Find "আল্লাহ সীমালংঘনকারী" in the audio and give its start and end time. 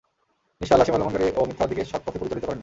0.75-1.25